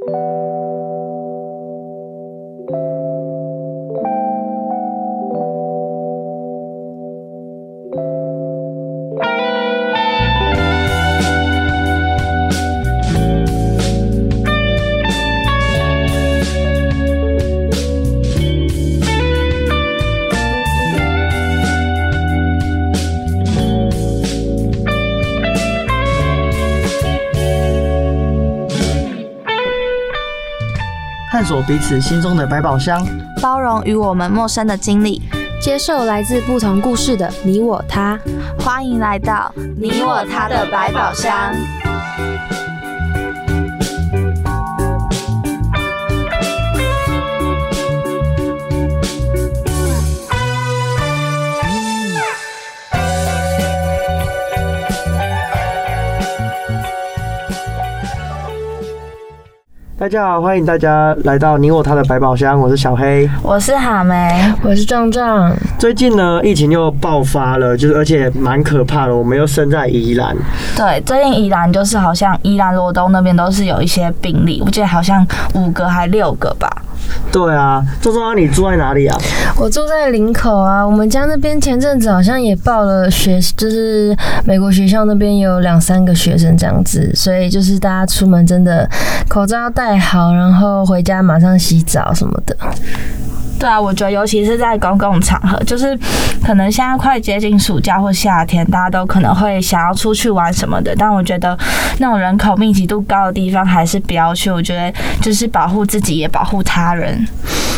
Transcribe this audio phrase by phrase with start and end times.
[0.00, 0.53] 探
[31.66, 33.02] 彼此心中的百宝箱，
[33.40, 35.22] 包容与我们陌生的经历，
[35.62, 38.18] 接受来自不同故事的你我他。
[38.58, 39.50] 欢迎来到
[39.80, 41.54] 你我他的百宝箱。
[60.04, 65.50] 大家好，欢迎大家来到你我他的百宝箱，我是小黑，我是哈梅，我是壮壮。
[65.78, 69.16] 最近呢，疫情又爆发了，就是而且蛮可怕的。
[69.16, 70.36] 我们又生在宜兰，
[70.76, 76.68] 对，最近宜兰就是好像宜兰罗东那边都是有一些病例，我记得好像五个还六个吧。
[77.32, 79.16] 对啊，周周啊，你住在哪里啊？
[79.56, 80.86] 我住在林口啊。
[80.86, 88.88] 我们家那边前阵子好像也报了学，就是美国学校那边有两三个学生这样子，所以就是大家出门真的
[89.28, 92.56] 口罩要戴好，然后回家马上洗澡什么的。
[93.64, 95.98] 对啊，我觉得尤其是在公共场合，就是
[96.44, 100.94] 可能现在快接近暑假或夏天，大家都可能会想要出去玩什么的。
[100.94, 101.58] 但我觉得
[101.98, 104.50] 那种人口密集度高的地方还是不要去。
[104.50, 104.92] 我觉得
[105.22, 107.26] 就是保护自己也保护他人。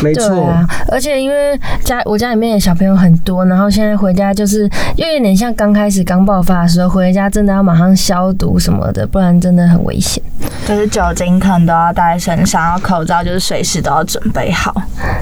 [0.03, 0.53] 没错，
[0.91, 10.21] 而且因为家我家里面的小朋友很多，然后现在回家就是又有点像刚开始刚爆发的时候，回家真的要马上消毒什么的，不然真的很危险。
[10.67, 14.73] 就是酒精可能都要带在身上，然后口罩就是随时都要准备好。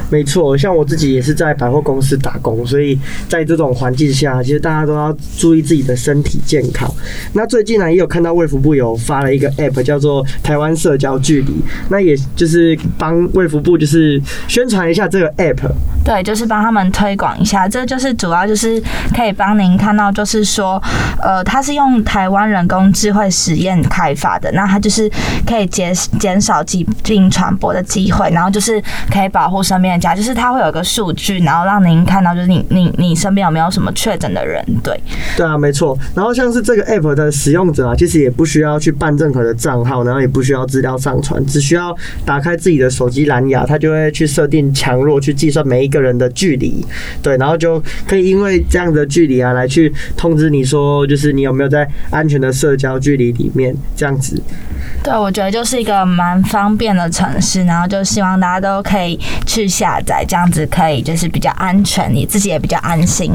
[0.09, 6.91] 没错，像我自己也是在百货公司打工，所以在这种环境下，其实大家都要注意自己的身体健康。
[7.33, 11.53] 那最近呢，也有看到卫福部有发了一个 App，叫做台湾社交距离，
[11.89, 15.71] 那也就是帮卫福部就是宣传一下这个 App。
[16.03, 18.81] 对，就是帮他们推广一下，这就是主要就是
[19.15, 20.81] 可以帮您看到，就是说，
[21.19, 25.09] 呃，它是用台湾人工智慧实验开发的，那它就是
[25.47, 28.79] 可以减减少疾病传播的机会，然后就是
[29.11, 34.95] 可以保护身边的家，就是它会有一个数据，然后让您看到就是你你你身边有没有什么确诊的人，对，
[35.35, 35.97] 对啊，没错。
[36.13, 46.85] 然后像是这个 App 的使用者啊，其实也不需要去办任何的账号，然后也不需要资料上传，只需要打开自己的手机蓝牙，它就会去设定强弱，去计算每一个人的距离，
[47.21, 54.41] 对，然后就可以因为这样的距离啊，来去通知你说，就是你有没有在安全的社交距离里面，这样子。
[55.03, 63.31] 对，我觉得就是一个蛮方便的城市，然后就希望大家都可以去下载，这样子可以就是比较安全，你自己也比较安心。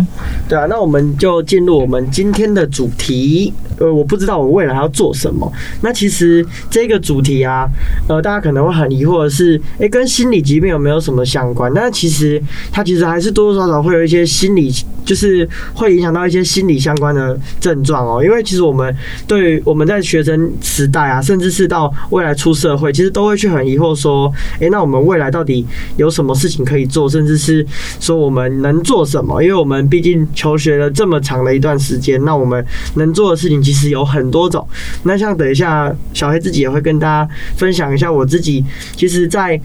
[0.49, 3.53] 对啊，那我们就进入我们今天的主题。
[3.81, 5.51] 呃，我不知道我未来要做什么。
[5.81, 7.67] 那其实这个主题啊，
[8.07, 11.73] 呃，大家可能会很疑惑的是，哎，跟心理疾病有没有什么相关？
[11.75, 14.71] 但其实它其实还是多多少少会有一些心理，
[15.05, 18.23] 就是会影响到一些心理相关的症状哦。
[18.23, 18.95] 因为其实我们
[19.27, 24.31] 对于我们在学生时代啊，甚至是到未来出社会，其实都会去很疑惑说，
[24.61, 25.67] 哎，那我们未来到底
[25.97, 27.67] 有什么事情可以做，甚至是
[27.99, 29.43] 说我们能做什么？
[29.43, 32.63] 因为我们毕竟求学了这么长的一段时间，那我们
[32.97, 34.67] 能做的事情其实有很多种。
[35.05, 38.65] 那像等一下小黑自己也会跟大家分享一下，我自己
[38.97, 39.59] 其实，在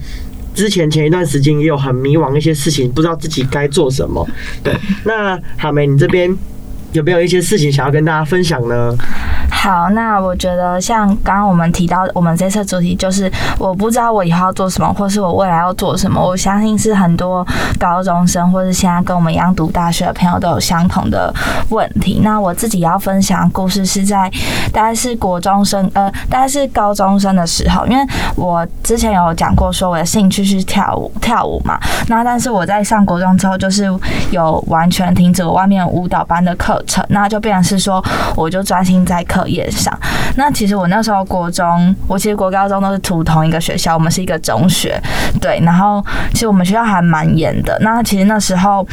[0.54, 4.24] 之前前一段时间也有很迷茫一些事情，不知道自己该做什么。
[4.62, 4.72] 对，
[5.04, 6.32] 那好梅，你这边
[6.92, 8.94] 有没有一些事情想要跟大家分享呢？
[9.66, 13.28] 好，那我觉得像刚刚我们提到，我们这次主题就是
[13.58, 16.24] 我不知道我以后要做什么，或是我未来要做什么。
[16.24, 17.44] 我相信是很多
[17.76, 21.34] 高中生或是现在跟我们一样读大学的朋友都有相同的
[21.70, 22.20] 问题。
[22.22, 24.30] 那我自己要分享的故事是在
[24.72, 28.06] 大概是国中生，呃，大概是高中生的时候，因为
[28.36, 31.76] 我之前有讲过说我的兴趣是跳舞，跳舞嘛。
[32.06, 33.92] 那但是我在上国中之后，就是
[34.30, 38.00] 有完全停止我外面舞蹈班的课程，那就变成是说
[38.36, 39.96] 我就专心在课上。
[40.36, 45.00] 那其实我那时候国中，我其实国高中都是读同一个学校，我们是一个中学，
[45.40, 45.60] 对。
[45.64, 47.78] 然后其实我们学校还蛮严的。
[47.80, 48.86] 那其实那时候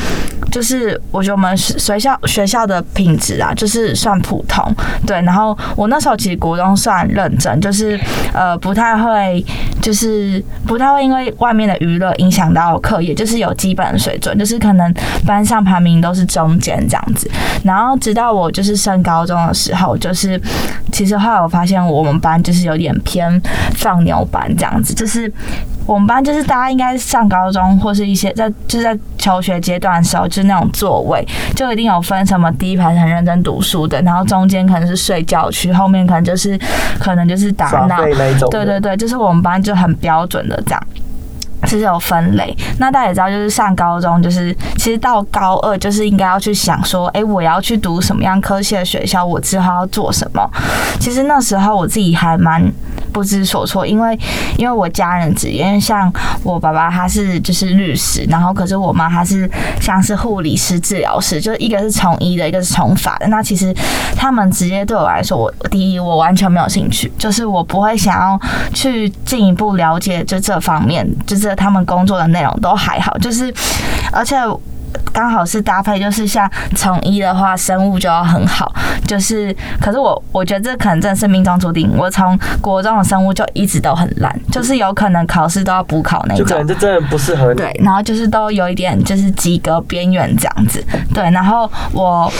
[0.51, 4.63] 就是我觉得我们学校学校的品质啊，就是算普通，
[5.05, 5.21] 对。
[5.23, 7.99] 然后我那时候其实国中算认真，就是
[8.33, 9.43] 呃不太会，
[9.81, 14.93] 就是不太会因为外面的娱乐影响到课业，就是有基本水准，就是可能
[15.25, 17.29] 班上排名都是中间这样子。
[17.63, 20.39] 然后直到我就是升高中的时候，就是
[20.91, 23.41] 其实后来我发现我们班就是有点偏
[23.75, 25.31] 放牛班这样子，就是
[25.85, 36.59] 我们班就是大家应该上高中或是一些在就是在求学阶段的时候，就是那种座位就一定有分什么第一排很认真读书的，然后中间可能是睡觉区，后面可能就是
[36.99, 38.03] 可能就是打闹。
[38.51, 40.87] 对对对，就是我们班就很标准的这样。
[41.65, 50.49] 是有分类，那大家也知道，就是上高中，就是其实到高二，就是应该要去想说，哎、我要去读什么样科系的学校，我之后要做什么。
[50.99, 52.63] 其实那时候我自己还蛮
[53.11, 54.17] 不知所措，因为
[54.57, 56.11] 因为我家人职业，因为像
[56.43, 59.49] 我爸爸他是就是律师，然后可是我妈她是
[59.79, 63.27] 像是护理师、治疗师，就是一个是从医的，一个是从法的。
[63.27, 63.73] 那其实
[64.15, 68.39] 他们职业对我来说，我第一我完全没有兴趣，就是我不会想要
[68.73, 73.53] 去进一步了解就这方面，就他们工作的内容都还好，就是
[74.11, 74.35] 而且。
[75.11, 78.71] 刚好是搭配，就是像从医的话，生物就要很好。
[79.07, 81.91] 就是，可是我我觉得这可能真的是命中注定。
[81.97, 86.67] 我从国中的生物就一直都很烂，就是有可能考试都要补考那种就可能。
[86.67, 87.59] 这真的不适合你。
[87.59, 92.31] 对，然后就是都有一点就是及格边缘这样子，对，然后我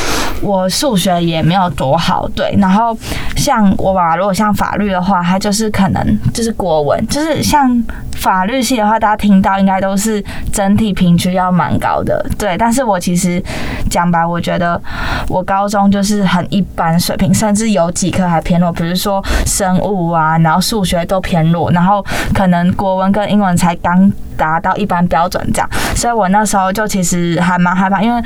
[0.42, 2.98] 我数学也没有多好，对，然后
[3.36, 7.84] 像我爸爸如果像法律的话，他就是可能就是国文，就是像
[8.16, 13.42] 法律系的话，大家听到应该都是整体平均要蛮高的，对，但是我其实
[13.90, 14.82] 讲白，我觉得
[15.28, 22.04] 我高中就是很一般水平，甚至有几科还偏弱，比如说生物啊，然后数学都偏弱，然后
[22.34, 28.22] 可能国文跟英文才刚达到一般标准这样，所以我那时候就其实还蛮害怕，因为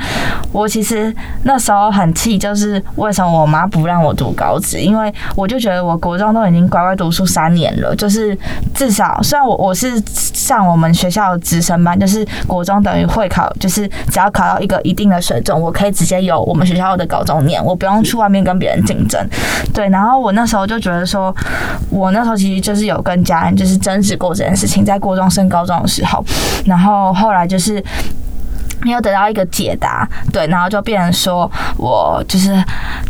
[0.52, 8.36] 我其实那时候很气，就是为什么我妈不让我读高职，因为我就觉得我国中都已经乖乖读书三年了，就是
[8.74, 19.20] 至少虽然我我是上我们学校的直升班，就是国中等于会考，就是只要考到一个一定的水准，我可以直接有我们学校的高中念，我不用去外面跟别人竞争。
[19.74, 21.34] 对，然后我那时候就觉得说，
[21.90, 26.24] 我那时候其实就是有跟家人就是争执过这件事情，在国中升高中的时候，
[26.64, 27.82] 然后后来就是。
[28.82, 32.54] 没有得到一个解答，对，然后就变成说我就是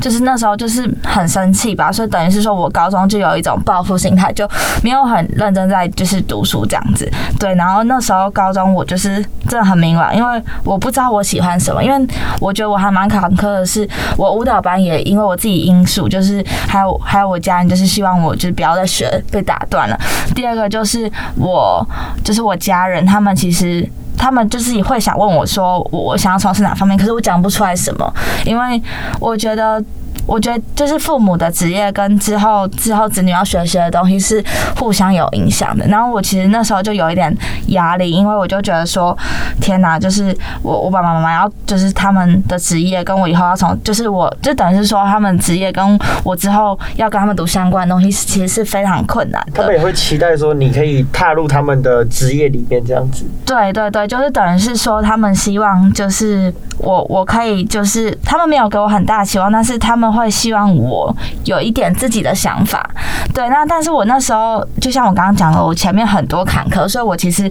[0.01, 4.49] 就是那时候就是很生气吧，所以等于是说我高中就有一种报复心态，就
[4.83, 12.09] 没有很认真在就是读书这样子，对，然后那时候高中我就是真的很迷茫，因为我不知道我喜欢什么，因为
[12.41, 19.99] 我觉得我还蛮坎坷的是，我舞蹈班也因为我自己因素，就是还有还有我家人就是希望我就是不要再学被打断了。
[20.35, 21.87] 第二个就是我
[22.25, 23.89] 就是我家人他们其实。
[24.19, 28.13] 他们就是也会想问我说我想要从事哪方面，可是我讲不出来什么，
[28.45, 28.83] 因为
[29.21, 29.83] 我觉得。
[30.29, 34.45] 我觉得就是父母的职业跟之后之后子女要学习的东西是
[34.77, 35.87] 互相有影响的。
[35.87, 37.35] 然后我其实那时候就有一点
[37.69, 39.17] 压力，因为我就觉得说，
[39.61, 49.63] 天哪，就是我我爸爸妈妈要就是他们的职业跟我以后要从就是我就等于是说他们职业跟我之后要跟他们读相关的东西，其实是非常困难的。
[49.63, 53.25] 他们也会期待说你可以踏入他们的职业里面这样子。
[53.47, 62.89] 对对对，就是等于是说，他们希望就是我我可以就是他们没有给我很大的期望，但是他们会希望我有一点自己的想法。
[63.33, 67.51] 对，那但是我那时候就像我刚刚讲的，我前面很多坎坷，所以我其实。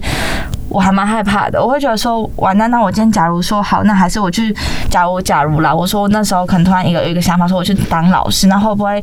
[0.68, 4.54] 我还蛮害怕的，我会觉得说，完蛋，那我今天假如说好，那还是我去，
[4.90, 9.02] 假如假如啦，我说那时候可能突然一个有一个想法，说我去当老师，那会不会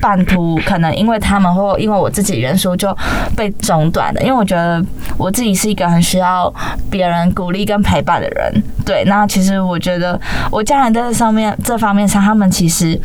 [0.00, 2.96] 半途可能因为他们或因为我自己元素就
[3.36, 4.20] 被中断的？
[4.22, 4.84] 因为我觉得
[5.16, 6.52] 我自己是一个很需要
[6.90, 13.00] 别人鼓励跟陪伴的人，对，那其实我觉得我家人在这上面这方面上，他们其实。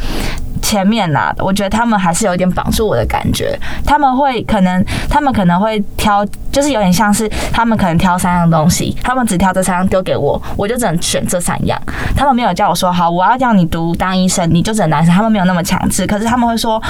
[0.64, 3.58] 前面呐、我觉得他们还是有点绑住我的感觉。
[3.84, 11.80] 他们会可能，他们可能会挑，就是有点像是他们可能挑三样东西，他们只挑这三样丢给我，我就只能选这三样。
[12.16, 15.14] 他们没有叫我说好，我要叫你读当医生，你就只能当医生。
[15.14, 16.82] 他们没有那么强制，可是他们会说，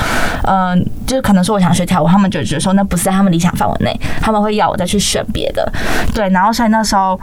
[0.43, 5.71] 嗯、就是可能说我想学跳舞，他们就觉得说那不是在他们理想范围内，他们会要我再去选别的。
[6.13, 7.19] 对，然后所以那时候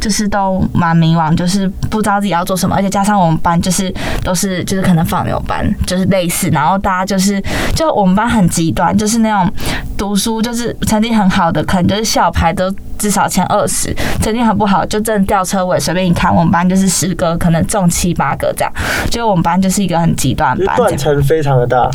[0.00, 7.42] 就是都蛮迷惘，就是不知道自己要做什么，而且加上我们班就是都是就是可能放牛班，就是类似，然后大家就是
[7.74, 9.52] 就我们班很极端，就是那种
[9.96, 18.72] 读书就是成绩很好的，可能就是校牌都至少前二十，成绩很不好就正吊车尾，随便一看，我们班就是十个可能中七八个这样，
[19.08, 20.98] 就我们班就是一个很极端班断。
[20.98, 21.88] 层非常的大，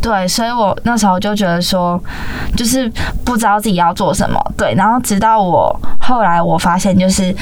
[0.00, 2.02] 对，所以我那时候就觉得说，
[2.56, 2.90] 就是
[3.24, 4.44] 不知道自己要做什么。
[4.56, 7.32] 对，然后直到我后来我发现，就是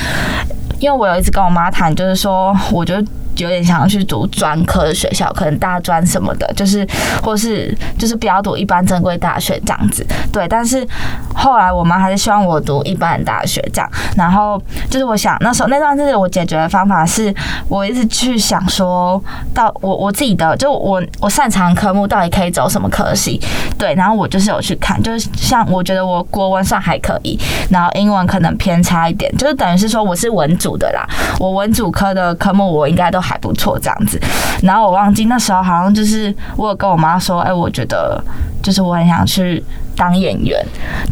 [0.80, 3.02] 因为我有一直跟我妈谈，就是说，我就。
[3.42, 6.86] 有点想要去读专科的学校，可能大专什么的，就是
[7.22, 10.06] 或是就是不要读一般正规大学这样子。
[10.32, 10.86] 对，但是
[11.34, 17.34] 后来我妈还是希望我读一般大学这样，然后就是我想那时候那段日子我解决的方法是，
[17.68, 19.22] 我一直去想说
[19.54, 23.40] 到我我自己的就我我擅长科目到底可以走什么科系，
[23.78, 27.38] 对，然后我就是有去看，就是像我觉得我国文算还可以，
[27.70, 31.06] 然后英文可能偏差一点，就是等于是说我是文组的啦，
[31.38, 34.20] 我文组科的科目我应该都还不错这样子，
[34.60, 38.20] 然后我忘记那时候好像就是我有跟我妈说，哎，我觉得
[38.60, 39.64] 就是我很想去。
[39.96, 40.58] 当演员，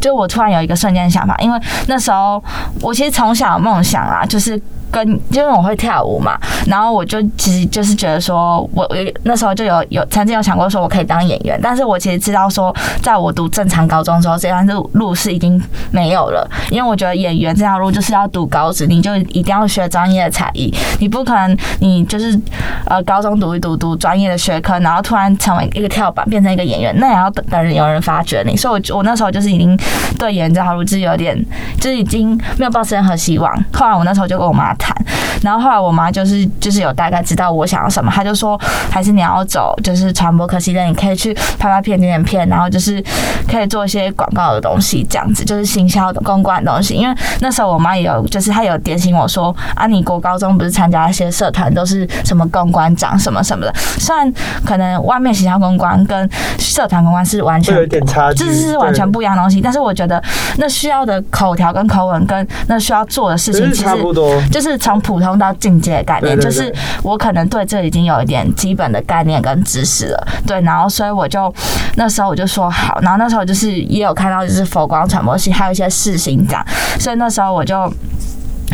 [0.01, 2.43] 就我突然有一个瞬间想法，因为那时候
[2.81, 4.59] 我其实从小梦想啊，就是。
[4.91, 22.39] 跟因为我会跳舞嘛，然后我就其实就是觉得说，我我那时候就有有曾经有想过说我可以当演员，但是我其实知道说，在我读正常高中的时候，这条路路是已经没有了，因为我觉得演员这条路就是要读高职，你就一定要学专业的才艺，你不可能你就是
[22.87, 29.79] 呃高中读一读读专业的学科，然后突然成为一个跳板变成一个演员，那也要等等有人发掘你，所以我我那时候就是已经
[30.19, 31.37] 对演员这条路就是有点
[31.81, 34.75] 就是已经没有抱任何希望，后来我那时候就跟我妈。
[34.79, 34.95] 谈，
[35.43, 38.59] 然后后来我妈就是就是有大概知道我想要什么，她就说
[38.91, 43.03] 还是你要走就是传播科系的，你可以去拍拍片、剪剪片，然后就是
[43.51, 46.95] 可以做一些广告的东西，这样子就是行销的公关的东西。
[46.95, 54.33] 因为那时候我妈也有就是她有点醒我说啊，你国高中不是参加一些社团都是什么公关长什么什么的，虽然
[54.65, 59.61] 可能外面行销公关跟社团公关是完全有点差距，这是完全不一样的东西。
[59.61, 60.23] 但是我觉得
[60.59, 64.61] 那需要的口条跟口吻跟那需要做的事情其实差不多就。
[64.61, 71.53] 是从普通到进阶的概念，就是我可能对这已经有一点基本的概念跟知识了，对，然后所以我就
[71.97, 76.65] 那时候我就说好，然后那时候就是也有看到就是佛光传播系还有一些事情这样，
[76.99, 77.93] 所以那时候我就。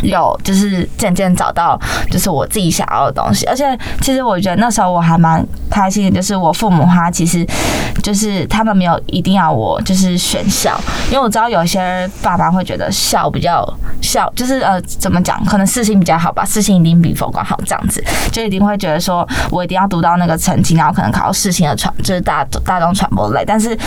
[0.03, 1.79] 有，就是渐渐找到，
[2.11, 3.45] 就是我自己想要的东西。
[3.45, 7.45] 而且，其实我觉得那时候我还蛮开心，就是我父母他其实
[8.03, 10.77] 就是他们没有一定要我就是选校，
[11.09, 13.67] 因为我知道有些爸爸会觉得校比较
[14.01, 23.43] 校，就是呃怎么讲，可能事情比较好吧，事情一定比佛光好这样子，就一定会觉得说我一定要读到那个成绩，然后可能考到事情的传，就是大大众传播类。
[23.45, 23.77] 但是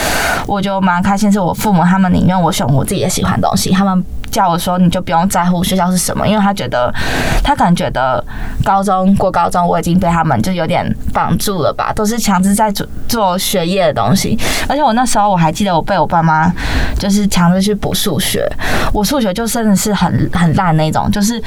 [0.46, 4.04] 我就蛮开心，是我父母他们宁愿我选我自己也喜欢的东西，他们。
[4.38, 6.94] 叫我说，你就不用在乎学校是什么，因为他觉得，
[7.42, 8.24] 他可能觉得
[8.62, 14.38] 高中过高中，我已经被他们就有点绑住了吧，都是强制在做做学业的东西。
[14.68, 16.52] 而且我那时候我还记得，我被我爸妈
[17.00, 18.48] 就是强制去补数学，
[18.92, 21.42] 我数学就真的是很很烂那种，就是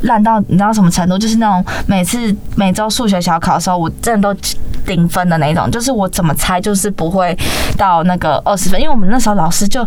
[0.00, 1.16] 烂到你知道什么程度？
[1.16, 4.40] 就是那种每次每周数学小考的时候，我真的都
[4.84, 7.38] 顶分的那种，就是我怎么猜就是不会
[7.78, 9.86] 到那个二十分，因为我们那时候老师就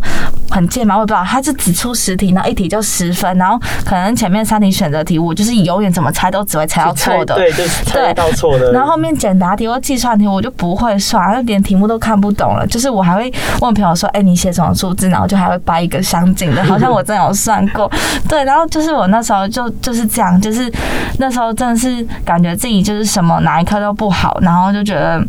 [0.50, 2.32] 很贱嘛，我也不知道，他就只出十题。
[2.32, 8.72] 那一题就十分，然后可能前面三题选择题，我就是永远怎么猜都只会猜到错的，对，就是猜到错的。
[8.72, 12.66] 然后后面简答题或计算题，我就不会算，就连题目都看不懂了。
[12.68, 17.90] 就是我还会问朋友说：“哎，你写什么数字？”然后就还会掰一个相近的，好像我真有算过。
[18.28, 20.72] 对，然后就是我那时候就就是这样，就是
[21.20, 25.24] 那时候真的是感觉自己就是什么哪一科都不好，然后就觉得。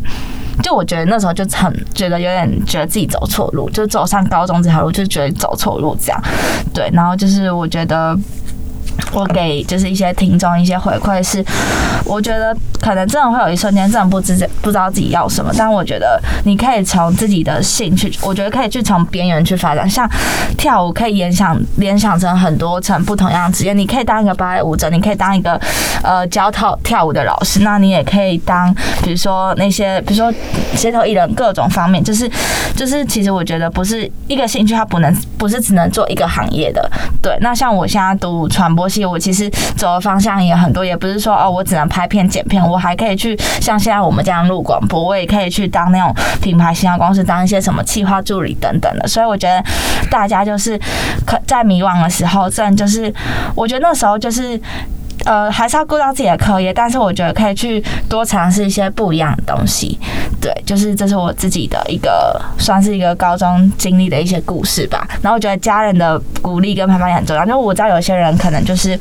[0.63, 6.21] 就我觉得那时候就很觉得有点觉得自己走错路，就走上高中这条路就觉得走错路这样，
[6.73, 8.17] 对，然后就是我觉得。
[9.13, 11.43] 我给就是一些听众一些回馈是，
[12.05, 20.09] 我觉得可能真的会有一瞬间真的不知不知道自己要什么，但我觉得你可以从自己的兴趣，我觉得可以去从边缘去发展，像
[20.57, 25.59] 跳舞可以联想联想成很多层不同样职业，你可以当一个芭蕾舞者，你可以当一个
[26.03, 28.73] 呃教跳跳舞的老师，那你也可以当
[29.03, 30.33] 比如说那些比如说
[30.75, 32.29] 街头艺人各种方面，就是
[32.75, 37.37] 就是其实我觉得不是一个兴趣，它不能不是只能做一个行业的，对。
[37.41, 38.87] 那像我现在读传播。
[39.05, 49.07] 我其实走的方向也很多，也不是说哦，我只能拍片剪片，我还可以去像现在我们这样录广播，我也可以去当那种品牌形象公司当一些什么企划助理等等的。
[49.07, 49.63] 所以我觉得
[50.09, 50.79] 大家就是
[51.25, 53.13] 可在迷惘的时候，正就是
[53.55, 54.59] 我觉得那时候就是。
[55.25, 59.97] 呃，还是要顾到自己的课业，但是我觉得可以去多尝试一些不一样的东西。
[60.39, 65.05] 对，就是这是我自己的一个，算是一个高中经历的一些故事吧。
[65.21, 67.45] 然后我觉得家人的鼓励跟陪伴也很重要。
[67.45, 68.97] 就我知道有些人可能就是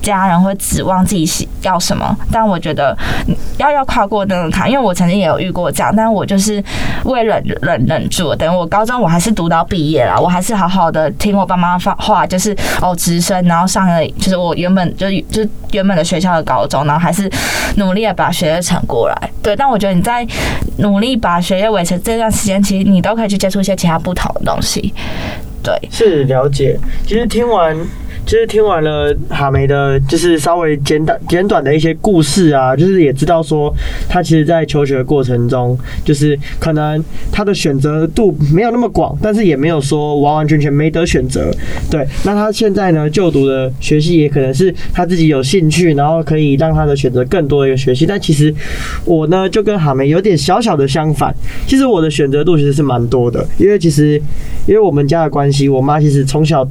[0.00, 2.96] 家人会指望自己要什么，但我觉得
[3.58, 6.62] 要要跨过那个坎，因为我曾经也有遇过这样，但我就是
[7.04, 8.34] 为忍忍忍住。
[8.34, 15.41] 等我高中我还是读到毕业了，我还是好好的听我爸妈话，就是哦直升，然后上了就是我原本就就。
[15.72, 17.30] 原本的学校的高中，然后还是
[17.76, 19.30] 努力的把学业撑过来。
[19.42, 20.26] 对，但我觉得你在
[20.78, 24.92] 努力把学业维持这段时间，其实你都可以去接触一些其他不同的东西。
[25.62, 26.78] 对，是了解。
[27.06, 27.76] 其实听完。
[28.24, 33.72] 就是听完了哈梅的，就是稍微简短简短的一些故事啊，就是也知道说
[34.08, 41.50] 他其实，在求学过程中，就是可能他的选择度没有那么广，但是也没有说完完全全没得选择。
[41.90, 48.06] 对，那他现在呢，就读的学习也可能是他自己有兴趣，然后可以让他的选择更多的一个学习。
[48.06, 48.54] 但其实
[49.04, 51.34] 我呢，就跟哈梅有点小小的相反。
[51.66, 54.20] 其实我的选择度其实是蛮多的，因为其实
[54.66, 56.66] 因为我们家的关系，我妈其实从小。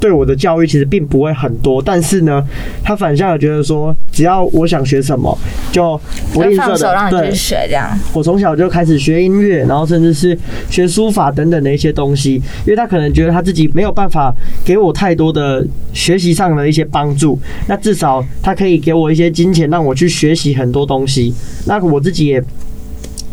[0.00, 2.42] 对我的教育其实并不会很多，但是呢，
[2.82, 5.36] 他反向的觉得说，只要我想学什么，
[5.70, 6.00] 就
[6.32, 7.90] 不吝啬的对学这样。
[8.14, 10.36] 我从小就开始学音乐，然后甚至是
[10.70, 17.38] 学书法等等的一些东西，因为他可能觉得他自己没有办法给我太多的学习上的一些帮助，
[17.68, 21.34] 那至少他可以给我一些金钱，让我去学习很多东西。
[21.66, 22.42] 那我自己也。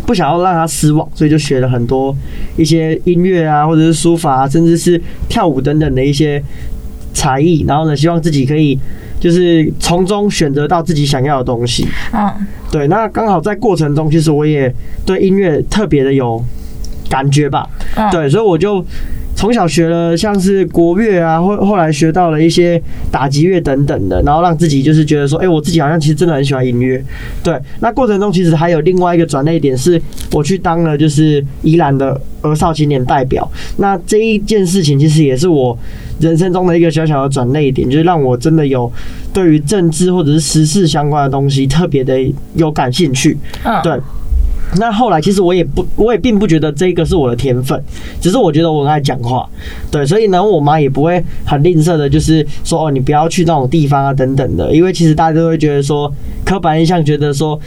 [0.06, 2.16] 不想要让他失望，所以就学了很多
[2.56, 6.42] 一些音乐啊，或者是书法，甚至是跳舞等等的一些
[7.14, 7.66] 才艺。
[7.68, 8.78] 然后呢，希望自己可以
[9.20, 11.88] 就是从中选择到自己想要的东西。
[12.14, 12.30] 嗯，
[12.72, 12.88] 对。
[12.88, 14.74] 那刚好在过程中，其实我也
[15.06, 16.44] 对音乐特别的有
[17.10, 17.68] 感觉吧。
[18.12, 18.86] 对，所以我就。
[19.38, 27.02] 从小学了像是国乐啊，后后来学到了一些打击乐等等的，然后让自己就是觉得说，哎，我自己好像其实真的很喜欢音乐。
[27.44, 30.02] 对，那过程中其实还有另外一个转捩点，是
[30.32, 33.48] 我去当了就是宜兰的儿少青年代表。
[33.78, 35.78] 那这一件事情其实也是我
[36.20, 38.92] 人生中的一个小小的转捩点，就是让我真的有
[39.32, 42.20] 对于政治或者是时事相关的东西特别的
[42.56, 43.38] 有感兴趣。
[43.64, 43.94] 嗯，对。
[44.76, 47.82] 那后来其实我也不，我也并不觉得这个是我的天分，
[48.20, 49.48] 只是我觉得我很爱讲话，
[49.90, 57.60] 对，所以呢，我妈也不会很吝啬的，就是说哦，你不要去那种地方啊，等等的，因为其实大家都会觉得说，刻板印象觉得说，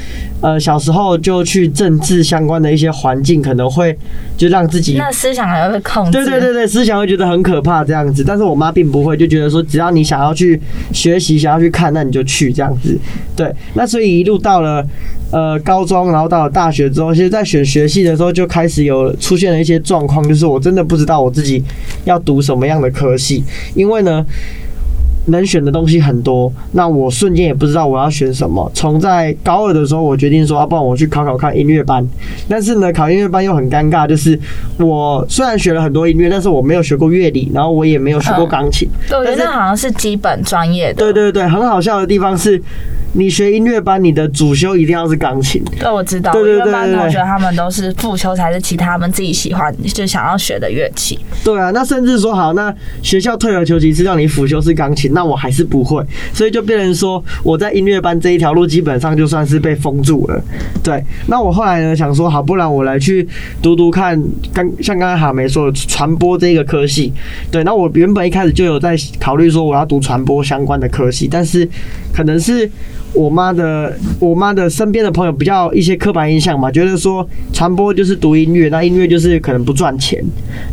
[0.42, 3.96] 呃，小时候就去政治相关的一些环境，可能会
[4.36, 10.60] 就让自己那思想还会被控制，对对对对，思想会觉得很可怕这样子，但是我妈并不会，就觉得说，只要你想要去
[10.92, 12.98] 学习，想要去看，那你就去这样子，
[13.34, 14.86] 对，那所以一路到了。
[15.30, 21.62] 呃，高中，然后到了大学之后，其实，在选学系的时候，就开始有出现了一些状况，就是我真的不知道我自己
[22.04, 23.44] 要读什么样的科系，
[23.74, 24.24] 因为呢。
[25.26, 28.68] 能选的东西很多，那我瞬间也不知道我要选什么。
[28.74, 32.04] 从在高二的时候，我决定说，要不然我去考考看音乐班。
[32.48, 34.36] 但是呢，考音乐班又很尴尬，就是
[34.78, 38.88] 我虽然学了很多音乐，但是我没有学过乐理，然后我也没有学过钢琴。
[39.08, 40.94] 对，我觉得好像是基本专业的。
[40.94, 42.60] 对对对，很好笑的地方是，
[43.12, 45.62] 你学音乐班，你的主修一定要是钢琴。
[45.78, 46.32] 对，我知道。
[46.32, 51.18] 对对对对同学他们都是副修才是其他们自己喜欢就想要学的乐器。
[51.42, 55.12] 对啊，那甚至说好，那学校退而求其次让你辅修是钢琴。
[55.12, 60.40] 那我还是不会，所以就变成说我在音乐班这一条路基本上就算是被封住了。
[60.82, 63.26] 对，那我后来呢想说，好，不然我来去
[63.60, 64.16] 读读看，
[64.52, 67.12] 刚像刚刚哈梅说的传播这个科系。
[67.50, 71.68] 对，那我原本一开始就有在考虑说我要读传播相关的科系，但是
[72.14, 72.70] 可能是。
[73.12, 80.24] 我妈的，我妈的身边的朋友比较一些刻板印象嘛，觉得说传播就是读音乐，那音乐就是可能不赚钱，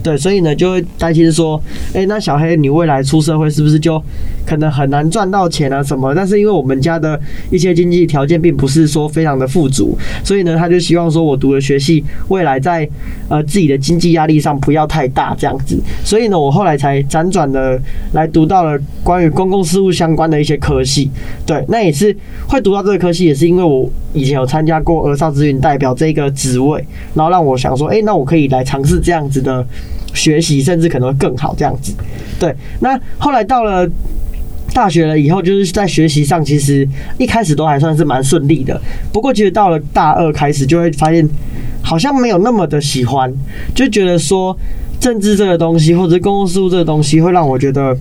[0.04, 1.62] 对，所以呢就会担心说，
[1.94, 4.02] 哎，那小黑你未来出社会是不是就
[4.46, 6.14] 可能很难赚到钱啊什么？
[6.16, 7.20] 但是因为我们家的
[7.50, 12.88] 一些经济条件并不是说非常的富足，所以呢他就希望说我读的学系未来在
[13.30, 17.80] 呃自己的经济压力上不要太大这样子，所以呢我后来才辗转的
[18.14, 21.10] 来读到了关于公共事务相关的一些科系，
[21.46, 22.16] 对，那也是。
[22.48, 29.66] 会读到这个科系，也是因为我以前有参加过儿少资源代表这个职位，然后让我想说，哎，那我可以来尝试这样子的
[30.14, 31.94] 学习，甚至可能会更好这样子。
[32.40, 33.90] 对，那后来到了
[34.74, 36.88] 大学了以后，就是在学习上，其实
[37.18, 38.80] 一开始都还算是蛮顺利的。
[39.12, 41.28] 不过，其实到了大二开始，就会发现
[41.82, 43.34] 好像没有那么的喜欢，
[43.76, 44.58] 就觉得说
[45.00, 47.98] 政治这个东西，或者公共事务这个东西，会让我觉得。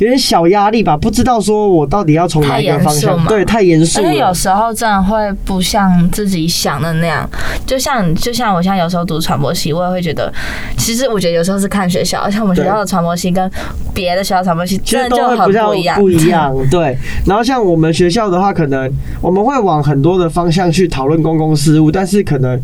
[0.00, 3.22] 有点小压力吧，不知道说我到底要从哪一个方向？
[3.26, 4.00] 对，太严肃。
[4.00, 7.28] 而且有时候真的会不像自己想的那样，
[7.66, 10.32] 就像就像我现在有时候读传播系，我也会觉得，
[10.78, 13.50] 其实我觉得有时候是看学校，像我们学校的传播系跟
[13.92, 16.00] 别的学校传播系真的就很不一样。
[16.00, 16.96] 不一样， 对。
[17.26, 22.58] 然后像我们学校的话，可能我们会往很多的方向去讨论公共事务，但是可能。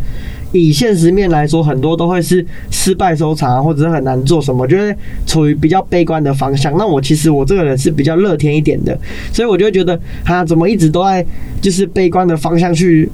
[0.53, 4.97] 以现实面来说，很多都会是失败收场，或者是很难做什么，就会
[5.27, 6.73] 处于比较悲观的方向。
[6.79, 8.99] 那我其我这个人是比较乐天一点的，
[9.33, 11.25] 所以我就觉得，他怎么一直都在
[11.61, 13.09] 就是悲观的方向去。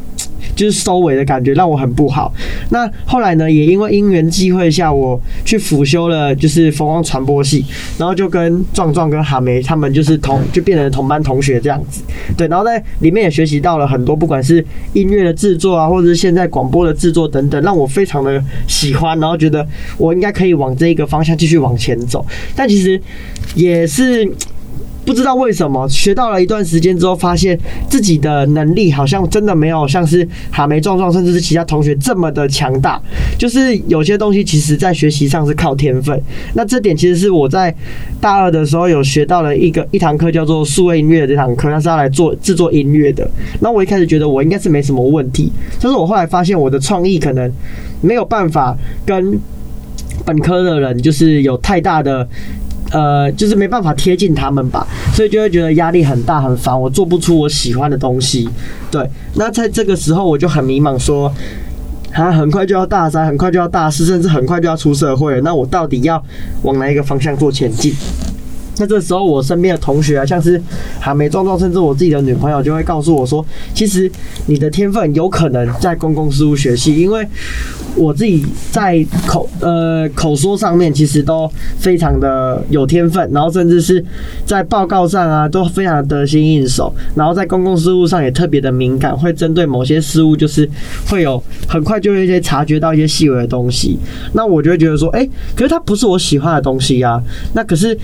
[0.54, 2.32] 就是收尾的感觉让我很不好。
[2.70, 7.64] 那后来呢，也因为因缘际会下，我去辅修了就是佛光传播系，
[7.98, 12.02] 然后就跟壮壮跟哈梅他们就是同就变成同班同学这样子。
[12.36, 19.66] 对，然后在里面也学习到了很多，不管是音乐的制作啊，或者是现在广播的制作等等，让我非常的喜欢，然后觉得
[19.98, 22.24] 我应该可以往这一个方向继续往前走。
[22.54, 23.00] 但其实
[23.54, 24.30] 也是。
[25.04, 33.00] 不知道为什么学到了一段时间之后，发现自己的能力好像真的没有像是哈梅壮壮，甚至是其他同学这么的强大。
[33.36, 36.20] 就是有些东西其实在学习上是靠天分。
[36.54, 37.74] 那这点其实是我在
[38.20, 43.28] 大二的时候有学到了一个一堂课，叫做数位音乐的这堂课，它是要来做制作音乐的。
[43.60, 47.50] 那我一开始觉得我应该是没什么问题，但是我后来发现我的创意可能
[48.00, 49.38] 没有办法跟
[50.24, 52.28] 本科的人就是有太大的。
[52.92, 58.48] 呃，就是没办法贴近他们吧，所以就会觉得压力很大很烦，我做不出我喜欢的东西。
[58.90, 61.32] 对，那在这个时候我就很迷茫，说，
[62.10, 66.22] 他很快就要大三，很快就要大四，甚至很快就要出社会了，那我到底要
[66.62, 67.94] 往哪一个方向做前进？
[68.78, 70.60] 那这时候，我身边的同学啊，像是
[70.98, 74.10] 还没壮壮，甚至我自己的女朋友，就会告诉我说，其实
[74.46, 77.26] 你的天分有可能在公共事务学系，因为
[77.94, 84.02] 我自己在口呃口说上面其实都非常的有天分，然后甚至是
[84.46, 90.68] 在报告上啊都非常的得心应手，然后在公共事务上也特别的敏感，会针对某些事物就是
[91.06, 93.98] 会有很快就会一些察觉到一些细微的东西，
[94.32, 97.96] 那我就会觉得说，哎，可是它不是我喜欢的东西呀，那可是。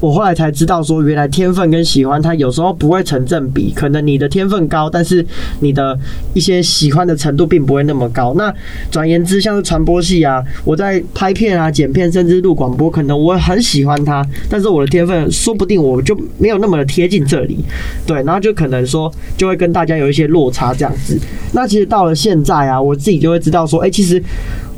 [0.00, 3.72] 我后来才知道，说原来天分跟喜欢，它有时候不会成正比。
[3.74, 5.24] 可能你的天分高，但是
[5.60, 5.98] 你的
[6.34, 8.34] 一些喜欢的程度并不会那么高。
[8.36, 8.54] 那
[8.90, 17.58] 转言之，像是传播系啊，我在拍片啊、剪片，甚至录广播，可能我很喜欢它，但是我的天分说不定我就没有那么的贴近这里。
[18.06, 21.18] 对，然后就可能说就会跟大家有一些落差这样子。
[21.52, 24.22] 那其实到了现在啊，我自己就会知道说，哎，其实。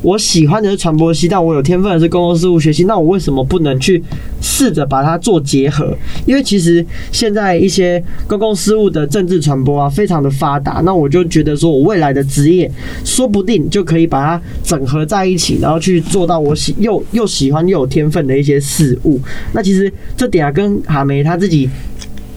[0.03, 2.85] 我喜欢的是传播系，但我有天分的是公共事务学习。
[2.85, 4.03] 那我为什么不能去
[4.41, 5.97] 试着把它做结合？
[6.25, 10.81] 因为其实现在一些公共事务的政治传播啊，非常的发达。
[10.85, 12.71] 那我就觉得说，我未来的职业
[13.05, 19.21] 说不定就可以把它整合在一起，然后去做到我喜又又喜欢又有天分的一些事物。
[19.53, 21.69] 那其实这点啊，跟哈梅他自己。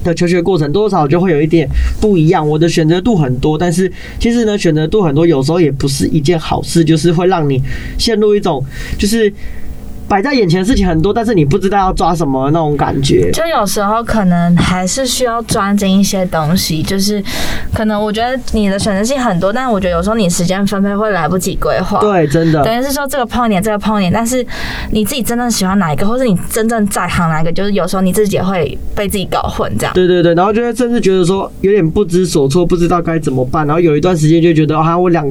[0.04, 1.68] 的求学过程多少就会有一点
[2.00, 2.48] 不一样。
[2.48, 7.62] 我的选择度很多，但是其实呢，选择度很多有时候也不是一件好事，就是会让你
[7.98, 8.64] 陷入一种
[8.98, 9.32] 就是。
[10.12, 13.32] 摆在眼前的事情很多，但是你不知道要抓什么那种感觉。
[13.32, 17.24] 就有时候可能还是需要抓紧一些东西，就是
[17.74, 21.98] 可能我觉得你的选择性很多，但是我觉得有时候你时间分配会来不及规划。
[22.02, 22.62] 对，真的。
[22.62, 24.46] 等于是说这个碰点，这个碰点，但是
[24.92, 29.94] 你自己真正喜欢哪一个，或是你真正在行哪一个，就是有时候你自己也会被自己搞混这样。
[29.94, 33.66] 对对对，然后就会甚至觉得说有点不知所措，不知道该怎么办。
[33.66, 35.26] 然后有一段时间就觉得啊，我两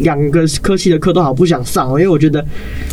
[0.00, 2.44] 两个科系的课都好不想上，因为我觉得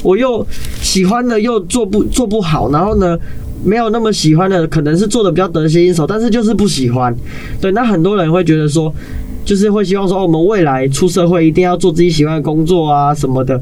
[0.02, 0.48] 我又
[0.82, 1.25] 喜欢。
[1.28, 3.18] 的又做不做不好，然后呢，
[3.64, 7.16] 没有那么喜欢的，可能是做的比较得心应手，但是就是不喜欢。
[7.60, 8.94] 对，那很多人会觉得说，
[9.44, 13.54] 就是会希望说，我们未来出社会一定要做自己喜欢的工作啊什么的。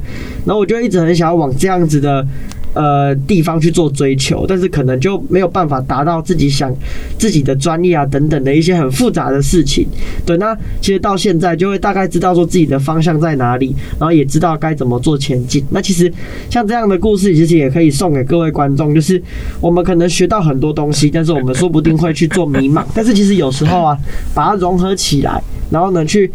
[0.45, 2.25] 然后我就一直很想要往这样子的。
[2.73, 6.75] 呃，地方去做追求，但是可能就没有办法达到自己想
[7.19, 9.87] 自己的专业啊等等的一些很复杂的事情。
[10.25, 15.63] 对，那其实到现在就会大概知道说自己的方向在哪里，然后也知道该怎么做前进。
[15.69, 16.11] 那其实
[16.49, 19.21] 像这样的故事，其实也可以送给各位观众，就是
[19.61, 22.83] 我们可能学到很多东西，但是我们说不定会去做迷茫。
[22.95, 23.97] 但是其实有时候啊，
[24.33, 26.31] 把它融合起来，然后呢去。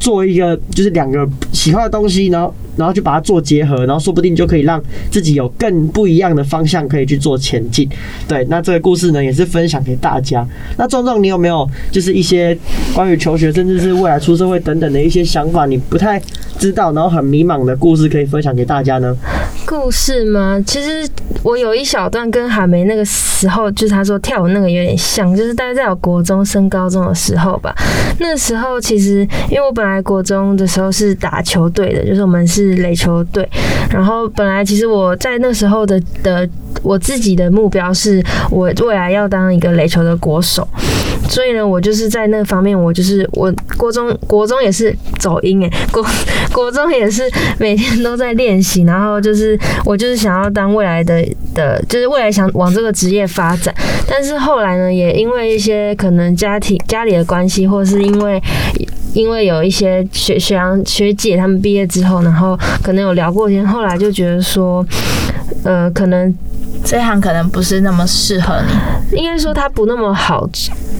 [0.00, 7.88] 做一个就是两个喜欢的东西，然后然后就把它做结合，然后说不定就可以让自己有更不一样的方向可以去做前进。
[8.26, 10.46] 对，那这个故事呢也是分享给大家。
[10.78, 12.56] 那壮壮，你有没有就是一些
[12.94, 15.66] 关于求学，甚至是未来出社会等等的一些想法？
[15.66, 16.20] 你不太
[16.58, 19.14] 知道，然后很迷茫的故事可以分享给大家呢？
[19.66, 20.58] 故事吗？
[20.66, 21.06] 其实
[21.42, 27.74] 我有一小段跟海梅那个时候，就是他说跳舞那个有点像，就是大概在我国中升高中的时候吧。
[28.18, 33.48] 那时候其实因为我本来来国中的时候是打球队的，就是我们是是垒球队。
[33.90, 36.48] 然后本来其实我在那时候的的
[36.82, 40.66] 我自己的目标是我未来要当一个垒球的国手。
[41.28, 46.04] 所以呢，我就是在那方面，我就是我国中国中也是走音诶，国
[46.52, 47.22] 国中也是
[47.58, 48.82] 每天都在练习。
[48.82, 53.72] 然后就是我就是想要当未来的的，就是未来想往这个职业发展。
[54.08, 58.42] 但是后来呢，也因为一些可能家庭家里的关系，或是因为。
[59.14, 64.84] 因为有一些学学长学姐他们毕业之后，然后可能有聊过天，后来就觉得说，
[65.64, 66.32] 呃，可能
[66.84, 68.60] 这行可能不是那么适合
[69.10, 70.48] 你，应该说它不那么好，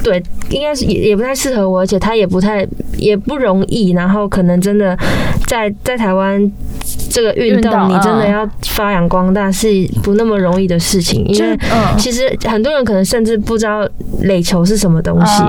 [0.02, 4.96] 对，应该是也也不太适合我，而且它也不太也不容易，然后可能真的
[5.46, 6.40] 在在台湾
[7.10, 9.68] 这个运动，你真的嗯要发扬光大是
[10.02, 13.86] 不那么容易的事情，因为嗯其实很多人可能甚至不知道
[14.22, 15.42] 垒球是什么东西。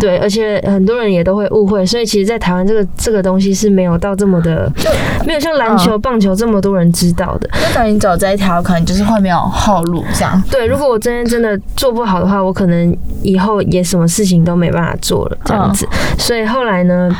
[0.00, 4.70] 对，而且很多人也都会误会，所以其实，在台湾这个这个东西是没有到这么的，
[5.26, 7.50] 没有像篮球、嗯棒球这么多人知道的。
[7.52, 10.40] 那等于走这一条，可能就是会没有后路这样。
[10.50, 15.86] 对，如果我真的真的做不好的话，我可能以后也什么事情都没办法做了，这样子。
[16.16, 17.10] 所以后来呢？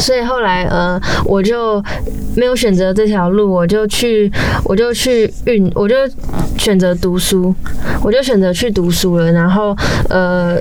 [0.00, 1.82] 所以后来，呃，我就
[2.36, 4.30] 没有选择这条路，我就去，
[4.64, 5.94] 我就去运，我就
[6.58, 7.54] 选择读书，
[8.02, 9.30] 我就选择去读书了。
[9.32, 9.76] 然后，
[10.08, 10.58] 呃，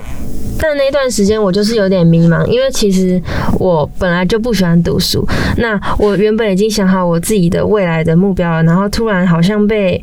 [0.64, 3.22] 但那段时间我就是有点迷茫，因为其实
[3.60, 5.28] 我本来就不喜欢读书。
[5.58, 10.02] 那我原本已经想好我自己的未来的目标了，然后突然好像被，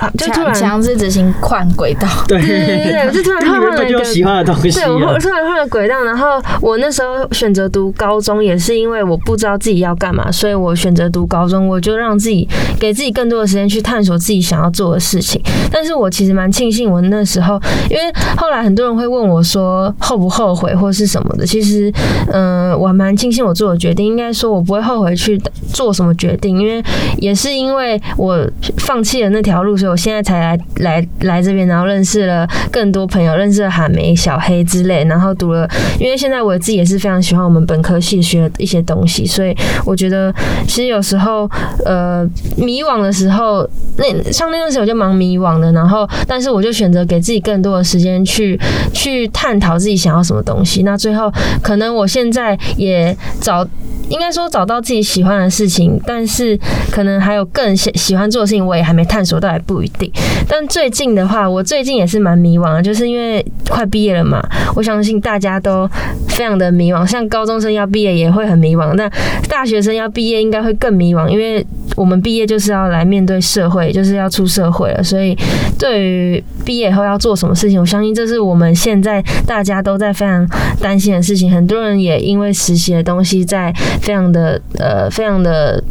[0.00, 5.16] 啊就突然强强制执行换轨道，对对对对，就突然 换了一个喜欢的东西对，我。
[5.20, 12.48] 突然换了轨道，然后我那时候选择读高中，也是因为我不知道自己要干嘛，所以我选择读高中，我就让自己
[12.80, 15.40] 给自己更多的时间去探索自己想要做的事情。
[15.70, 18.02] 但是我其实蛮庆幸我那时候，因为
[18.36, 21.92] 后来很多人会问我说后不后悔或是什么的，其实，
[22.32, 25.40] 嗯、我还蛮庆幸我做的决定，应该说我不会后悔去
[25.72, 26.82] 做什么决定，因为
[27.18, 28.38] 也是因为我
[28.78, 40.32] 放弃了那条路，所以我现在才来来来这边，然后认识了更多朋友，认识了韩梅、小黑之类，然后读了，因为现在我自己也是非常喜欢我们本科系学的一些东西，所以我觉得
[40.66, 41.48] 其实有时候
[41.84, 48.58] 呃迷惘的时候，那像那段时间我就蛮迷惘的，然后但是我就选择给自己更多的时间去
[48.92, 51.30] 去探讨自己想要什么东西，那最后
[51.62, 53.66] 可能我现在也找。
[54.08, 56.58] 应该说找到自己喜欢的事情，但是
[56.90, 60.10] 可能还有更喜喜欢做的事情，我也还没探索到，也不一定。
[60.46, 65.88] 但最近的话，我最近也是蛮迷惘的，就是因为快毕业了嘛，我相信大家都
[66.28, 69.10] 非常的迷惘，像高中生要毕业也会很迷惘，那
[69.48, 71.64] 大学生要毕业应该会更迷惘，因为
[71.96, 75.36] 我们毕业就是要来面对社会，就是要出社会了，所以
[75.78, 80.46] 对于毕业以后要做什么事情，我相信这是我们现在大家都在非常
[80.80, 85.82] 担心的事情，很多人也因为实习的东西在非常的呃非常的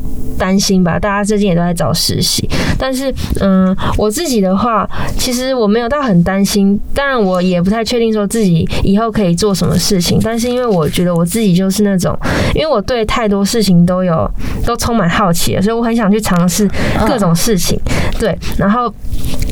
[0.42, 2.50] 担心吧，大家最近也都在找实习，
[2.80, 12.18] 但是嗯，我自己的话，其实我没有到很担心，当然我也不太确定说自己以后可以做什么事情，但是因为我觉得我自己就是那种，
[12.56, 14.28] 因为我对太多事情都有
[14.66, 16.68] 都充满好奇了，所以我很想去尝试
[17.06, 17.80] 各种事情，
[18.20, 18.92] 对，然后。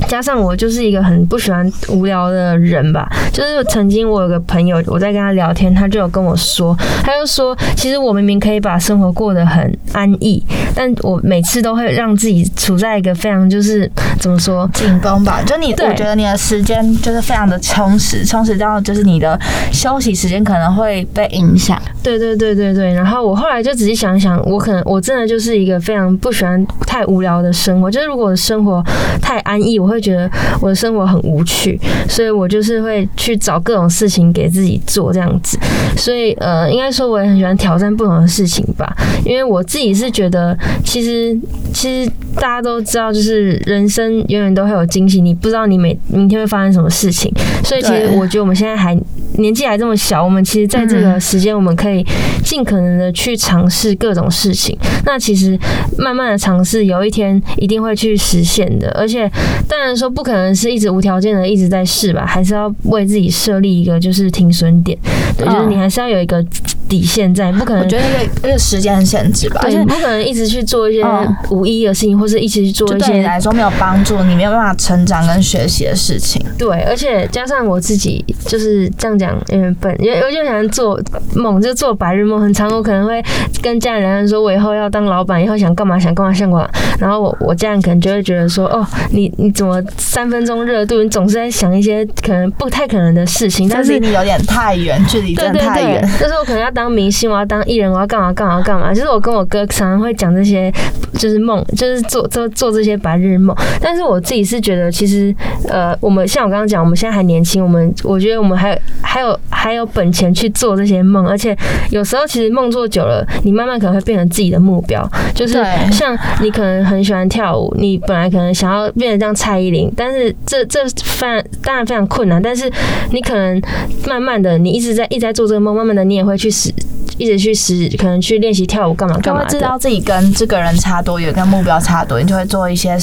[0.07, 10.41] 加上我就是一个很不喜欢无聊的人吧，就是曾经我有个朋友，我在跟他聊天，他就有跟我说，他就说，其实我明明可以把生活过得很安逸，
[10.79, 19.37] 但我每次都会让自己处在一个非常就是怎么说，紧绷吧，就你，对我觉得你的时间就是非常的充实，充实到就是你的
[19.73, 21.77] 休息时间可能会被影响。
[22.01, 28.81] 对对对对对，然后我后来就仔细想一想，我可能我真的就是一个非常不喜欢太无聊的生活，就是如果我的生活
[29.21, 35.59] 太安逸，我会觉得我的生活很无趣，所以我就是会去找各种事情给自己做这样子。
[35.97, 41.37] 所以呃，应该说我也很喜欢挑战不同的事情吧，因为我自己是觉得，其实
[41.73, 47.31] 其实大家都知道，就是人生永远都会有惊喜，你不知道你每明天会发生什么事情，
[47.63, 48.99] 所以其实我觉得我们现在还
[49.37, 52.05] 年纪还这么小，我们其实在这个时间，我们可以
[52.43, 54.77] 尽可能的去尝试各种事情。
[55.05, 55.57] 那其实
[55.97, 58.89] 慢慢的尝试，有一天一定会去实现的。
[58.91, 59.29] 而且
[59.67, 64.97] 当然说不可能是一直无条件的一直在试吧，还是要为自己设立一个就是停损点，
[65.37, 66.43] 对，就是你还是要有一个
[66.89, 76.43] 底线在，不可能我觉得那个那个时间限制吧，而对，不可能一直去做一些嗯无意义的事情，或是一起去做一些对你来说没有帮助，你没有办法成长跟学习的事情。
[76.57, 80.99] 对，而且加上我自己就是这样讲，有点笨，因为我就喜欢做
[81.35, 82.41] 梦，就做白日梦。
[82.41, 83.23] 很长，我可能会
[83.61, 86.69] 跟家里人说，我以后要当老板，以后想干嘛想干嘛想干嘛。
[86.97, 98.93] 然后我我家人可能就会觉得说，哦，你你怎么三分钟热度，你总是在想一些可能不太可能的事情，但但是是你有点太远，距离真的太远。，就是我可能要当明星，我要当艺人，我要干嘛干嘛干嘛。
[98.93, 100.71] 就是我跟我哥常常会讲这些，
[101.15, 103.53] 就是梦，就是做做做这些白日梦。
[103.81, 105.35] 但是我自己是觉得，其实
[105.67, 111.53] 呃，我们像我刚刚讲，我们现在还年轻，我们我觉得我们还有还有还有本钱去做这些梦，而且
[111.91, 115.05] 有时候其实梦做久了，你慢慢可能会变成自己的目标。
[115.35, 115.61] 就是
[115.91, 122.71] 像你可能很喜欢跳舞，你本来可能想要变得像蔡依林，但是这这非常当然非常困难，但是
[123.11, 123.61] 你可能
[124.07, 126.68] 慢慢的，你一直在一直在做这个梦，慢慢的你也会去实
[127.17, 129.45] 一直去实，可能去练习跳舞干嘛干嘛就。
[129.47, 132.97] 会知道自己跟这个人差多远，跟目标差多远，你就会做一些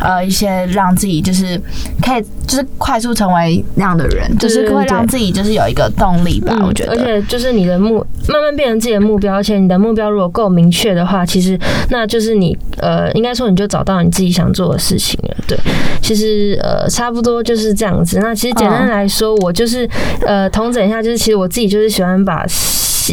[0.00, 1.60] 呃一些让自己就是
[2.02, 6.56] 可以就是快速成为那样的人，就是会让自己就是有一个动力吧。
[6.66, 11.58] 我觉得，嗯而且就是你的目慢慢变成自己的目标，而且你的目标如果够明确的话，其实
[11.90, 15.36] 那就是你呃，应该说你就找到你自己想做的事情了。
[15.46, 15.58] 对，
[16.00, 18.18] 其实呃，差不多就是这样子。
[18.20, 19.86] 那其实简单来说，我就是
[20.26, 22.46] 呃，统整一下，就是其实我自己就是喜欢把。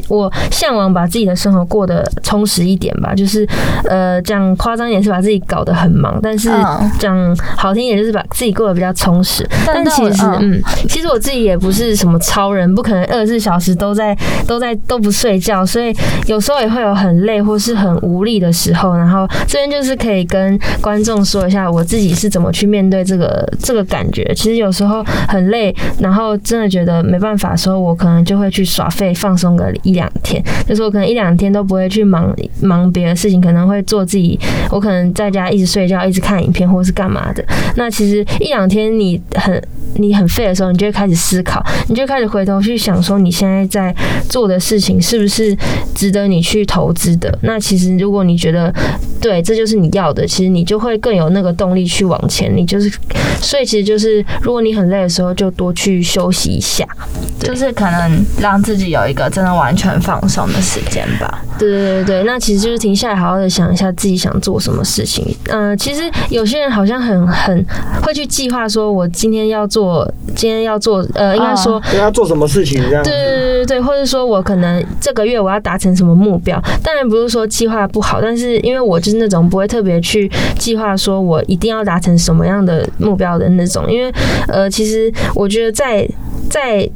[0.07, 3.47] 我向往把自己的生活过得充实一点吧，就是
[3.85, 9.47] 呃讲夸张一点是把自己搞得很忙，但是嗯讲好听一点就是把自己过得比较充实。
[9.65, 15.95] 但但其实嗯嗯，其实我自己也不是什么超人，不可能二十四小时都在都在都不睡觉，所以
[16.25, 18.95] 有时候也会有很累或是很无力的时候。
[18.95, 24.23] 然后这边就是可以跟观众说一下我自己是怎么去面对这个这个感觉。
[24.35, 34.39] 其实有时候很累，然后真的觉得没办法的时候，我可能就会去耍废放松个一两天，就是我可能一两天都不会去忙忙别的事情，可能会做自己，
[34.71, 37.43] 我可能在家一直睡觉，一直看影片或是干嘛的。
[37.75, 39.61] 那其实一两天你很
[39.95, 43.95] 你很废的时候，你就会开始思考，你就开始回头去想说你现在在
[44.29, 45.55] 做的事情是不是
[45.95, 47.37] 值得你去投资的。
[47.41, 48.73] 那其实如果你觉得
[49.19, 52.55] 对，这就是你要的，其实你就会更有那个动力去往前。
[52.55, 52.91] 你就是，
[53.41, 56.85] 所以其实就是，如果你很累的时候，就多去休息一下。
[57.39, 61.43] 就是可能让自己有一个真的完全放松的时间吧。
[61.57, 65.23] 对对对对，那其实就是停下来，好好的想一下自己想做什么事情。
[65.49, 67.65] 嗯、其实有些人好像很很
[68.01, 69.76] 会去计划，说我今天要做，
[70.35, 71.81] 今天要做，呃，应该说。
[71.91, 73.03] 对要做什么事情这样。
[73.03, 84.11] 对对对对对，或者说我可能这个月我要达成什么目标，当然不是说计划不好，但是因为我就是那种不会特别去计划说我一定要达成什么样的目标的那种，因为
[84.47, 86.07] 呃，其实我觉得在
[86.49, 86.87] 在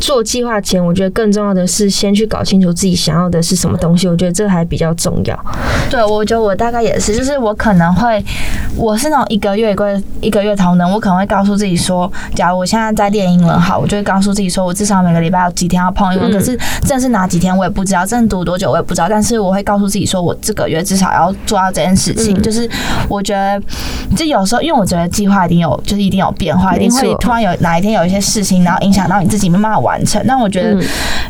[0.00, 5.44] 做计划前，我觉得更重要的是先去搞清楚自己想要的是什么东西，我觉得这还比较重要。
[5.90, 8.22] 对，我觉得我大概也是，就是我可能会，
[8.76, 22.68] 我是那种一个月一个月一个月同能，我可能会告诉自己说，假如我现在在练英文好，我就会告诉自己说，我至少每个礼拜有几天要碰英文，嗯可是真是哪几天我也不知道，真的读多久我也不知道，但是我会告诉自己说，我这个月至少要做到这件事情，嗯就是
[23.08, 23.60] 我觉得，
[24.16, 30.84] 就有时候因为我觉得计划一定有，就是一定有变化，一定会突然有哪一天有一些事情，然后影响到你自己没办法完成，那我觉得嗯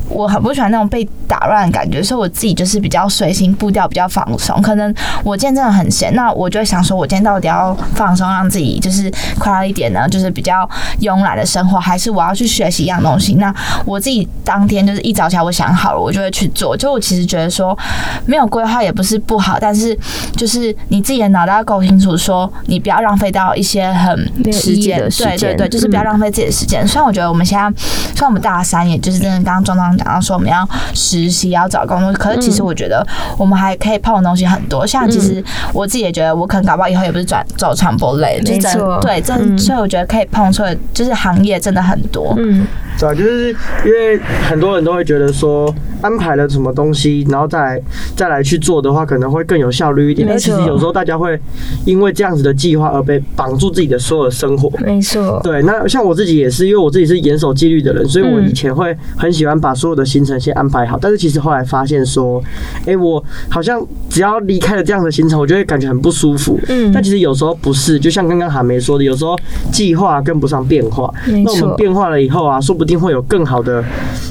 [0.09, 4.61] 我很不喜欢那种被打乱的感觉，所以我自己就是比较随心步调，比较放松。
[4.61, 4.92] 可能
[5.23, 10.09] 我今天真的很闲，那我就会想说，我今天到底要放松，让自己就是快乐一点呢？
[10.09, 10.68] 就是比较
[11.01, 13.35] 慵懒的生活，还是我要去学习一样东西？
[13.35, 16.77] 那我自己当天就是一早起来，我想好了，我就会去做。
[16.77, 17.79] 就我其实觉得说，
[18.27, 19.97] 没有规划也不是不好，但是
[20.35, 24.16] 就是你自己的脑袋要够清楚，说你不要浪费到一些很
[24.53, 26.87] 时间，对对对，就是不要嗯浪费自己的时间。
[26.87, 27.71] 虽然我觉得我们现在，
[28.14, 33.07] 虽然我们大三，也就是真的刚刚庄庄讲到说我们要实习，要找工作，可是其实嗯我觉得
[33.37, 34.87] 我们还可以碰的东西很多。
[34.87, 42.35] 像其实我自己也觉得，我可能搞不好以后也不是转走传播类，就是真没错对，真嗯所以我觉得可以碰出的就是行业真的很多。
[42.39, 42.67] 嗯，
[42.99, 43.51] 对啊，就是
[43.85, 47.83] 因为很多人都会觉得说安排了什么东西，然后再来
[48.17, 50.27] 再来去做的话，可能会更有效率一点。
[50.27, 51.39] 没但其实有时候大家会
[51.85, 54.71] 因为这样子的计划而被绑住自己的所有的生活。
[54.85, 55.41] 没错。
[55.43, 60.99] 对，那像我自己也是，因为我自己是严守纪律的人，所以我嗯以前会很喜欢把所有的行程先安排好。
[61.01, 62.43] 但是其实后来发现说，
[62.87, 66.59] 哎、我好像只要离开了这样的行程，我就会感觉很不舒服。
[66.69, 69.39] 嗯但其实有时候不是，就像刚刚韩梅说的，有时候
[69.73, 71.13] 计划跟不上变化。
[71.27, 71.79] 没那我们。
[71.79, 73.85] 变化了以后啊，说不定会有更好的，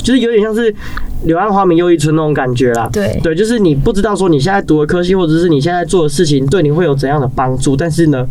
[0.04, 0.74] 就是有点像是
[1.24, 2.90] 柳暗花明又一村那种感觉啦。
[2.92, 8.28] 对对，就是你不知道说你现在读的科系，或者是你现在做的事情对你会有怎样的帮助，但是呢。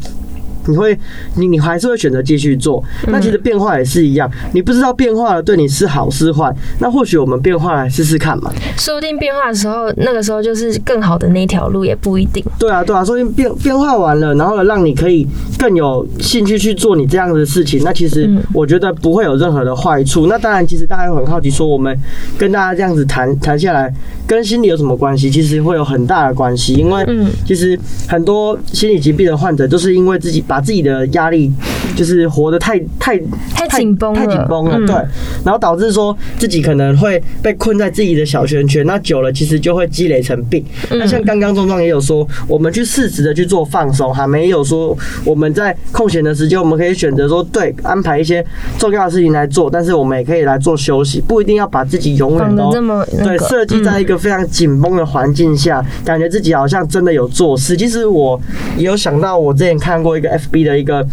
[0.68, 0.98] 你会，
[1.35, 2.83] 你你还是会选择继续做。
[3.09, 8.52] 那其实变化也是一样，你不知道变化了对你是好是坏，那或许我们变化来试试看嘛。
[8.76, 12.44] 说不定变化的时候，那个时候就是更好的那一条路，也不一定。
[12.59, 15.26] 对啊，对啊，说不定变变化完了，然后呢，让你可以
[15.59, 17.83] 更有兴趣去做你这样的事情。
[17.85, 20.26] 那其实嗯我觉得不会有任何的坏处。
[20.26, 21.96] 那当然，其实大家会很好奇，说我们
[22.38, 23.92] 跟大家这样子谈谈下来，
[24.26, 25.31] 跟心理有什么关系？
[25.31, 31.53] 其实会有很大的关系，因为嗯其实很多心理疾病的患者都是因为自己把自己的压力，
[31.97, 33.19] 就是活得太太
[33.55, 34.21] 太紧绷了。
[34.21, 34.87] 太紧绷了，嗯。
[34.87, 34.95] 对，
[35.45, 40.64] 然后导致说自己可能会被困在自己的小圈圈，那久了其实就会积累成病。
[40.90, 40.99] 嗯。
[40.99, 48.45] 那像刚刚壮壮也有说，我们去适时的去做放松，还没有说我们在空闲的时间，我们可以选择说对安排一些
[48.79, 57.77] 重要的事情来做，但是我们也可以来做休息，不一定要把自己永远都这么对，设计在一个非常紧绷的环境下，感觉自己好像真的有做事。
[57.77, 58.40] 其实我
[58.77, 61.06] 也有想到，我之前看过一个 FB 的一个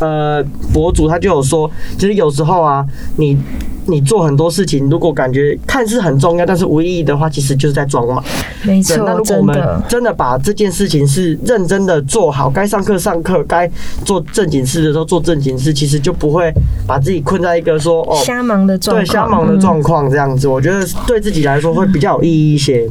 [0.00, 2.84] 呃博主他就有说，其实有时候啊，
[3.16, 3.38] 你
[3.86, 8.20] 你做很多事情，如果感觉看似很重要，但是无意义的话，其实就是在装嘛。
[8.62, 9.56] 没错那，如果我们
[9.88, 10.16] 真的。
[10.16, 13.70] 把这件事情是认真的做好，该上课上课，该
[14.02, 16.50] 做正经事的时候做正经事，其实就不会
[16.86, 18.16] 把自己困在一个说哦。
[18.24, 22.88] 瞎忙的状对，瞎忙的状况这样子，我觉得对自己来说会比较有意义一些。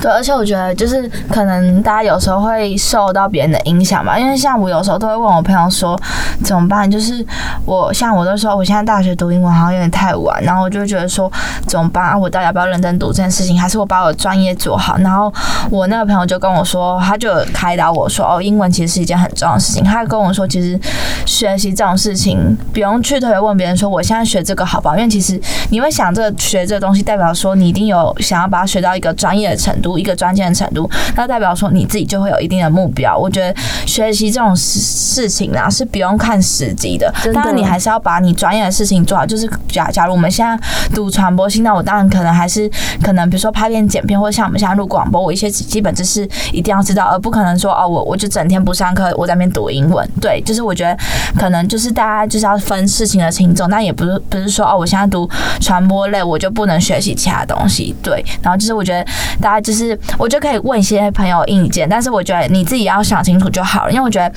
[0.00, 6.00] 对，而且我觉得就是可能大家有时候会受到别人的影响吧，因为像我有时候都会问我朋友说
[6.42, 7.24] 怎么办，就是
[7.64, 11.30] 我像我都说我现在大学读英文好像有点太晚，然后我就觉得说
[11.66, 12.18] 怎么办啊？
[12.18, 14.96] 我到底要不要认真读这件事情，还是我把我的专业做好？
[14.98, 15.32] 然后
[15.70, 19.84] 我那个朋友就跟我说，他就开导我说，哦，英文其实是一件很重要的事情。
[19.84, 20.78] 他跟我说，其实
[21.26, 33.16] 学习这种事情不用去特别问别人说我现在学这个好不好，因为其实你会想这个学这个东西，代表说你一定有想要把它学到一个专业的程度，一个专业的程度，那代表说你自己就会有一定的目标。
[33.16, 33.54] 我觉得
[33.86, 39.26] 学习这种事事情啊，是不用看时机的，当然你还是要把你专业的事情做好。
[39.26, 40.58] 就是假假如我们现在
[40.94, 42.70] 读传播系，那我当然可能还是
[43.02, 50.08] 可能比如说拍片、剪片，或者像我们现在录广播，我一些基本知识一定要知道，而不可能说哦，我我就整天不上课，我在那边读英文。
[50.20, 50.96] 对，就是我觉得
[51.38, 55.28] 可能就是大家就是要分事情的轻重，但也不是不是说哦，我现在读
[55.60, 57.94] 传播类，我就不能学习其他东西。
[58.02, 59.04] 对，然后就是我觉得
[59.40, 64.32] 大家就是我就可以问一些朋友意见，但是我觉得你自己要想清楚就好了，因为我觉得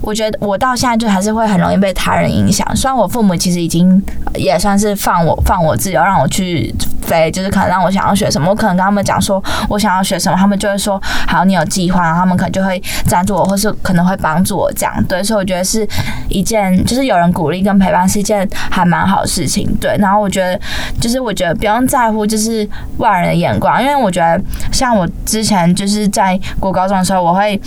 [0.00, 2.66] 我觉得我到现在就还是会很容易被他人影响。
[2.74, 4.02] 虽然我父母其实已经
[4.34, 15.04] 也算是放我放我自由，让我去飞，就是可能让我想要学什么，我可能跟他们讲说我想要学什么，他们就会说好，你有计划，他们可能就会赞助我，或是可能会帮助我这样。
[15.04, 15.86] 对，所以我觉得是
[16.28, 19.68] 一件就是有人鼓励跟陪伴是一件还蛮好的事情。
[19.80, 20.58] 对，然后我觉得
[21.00, 22.68] 就是我觉得不用在乎就是
[22.98, 24.42] 外人的眼光，因为我觉得
[24.72, 27.60] 像我之前就是在国高中的时候，我会。